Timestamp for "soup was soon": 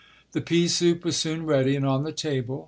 0.67-1.45